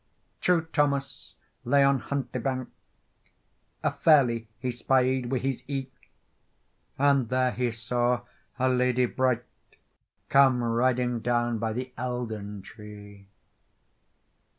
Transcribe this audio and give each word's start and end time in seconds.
TRUE 0.41 0.63
Thomas 0.73 1.35
lay 1.63 1.83
on 1.83 1.99
Huntlie 1.99 2.41
bank; 2.41 2.69
A 3.83 3.91
ferlie 3.91 4.47
he 4.57 4.71
spied 4.71 5.27
wi' 5.29 5.37
his 5.37 5.63
ee; 5.67 5.91
And 6.97 7.29
there 7.29 7.51
he 7.51 7.69
saw 7.71 8.21
a 8.57 8.67
lady 8.67 9.05
bright, 9.05 9.43
Come 10.27 10.63
riding 10.63 11.19
down 11.19 11.59
by 11.59 11.73
the 11.73 11.93
Eildon 11.99 12.63
Tree. 12.63 13.27